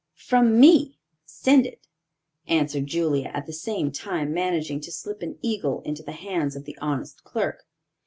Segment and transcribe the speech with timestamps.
[0.17, 1.85] "From me; send it,"
[2.47, 6.65] answered Julia, at the same time managing to slip an eagle into the hands of
[6.65, 7.65] the honest clerk.